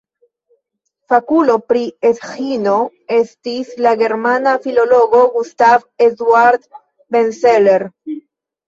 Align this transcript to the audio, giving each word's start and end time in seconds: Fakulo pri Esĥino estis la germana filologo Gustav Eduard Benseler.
Fakulo 1.11 1.57
pri 1.71 1.81
Esĥino 2.11 2.75
estis 3.19 3.71
la 3.87 3.93
germana 4.03 4.57
filologo 4.67 5.23
Gustav 5.39 5.89
Eduard 6.11 6.69
Benseler. 7.15 7.91